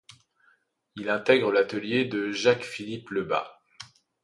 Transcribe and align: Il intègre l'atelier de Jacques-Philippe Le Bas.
Il 0.95 1.09
intègre 1.11 1.51
l'atelier 1.51 2.05
de 2.05 2.31
Jacques-Philippe 2.31 3.11
Le 3.11 3.23
Bas. 3.23 3.61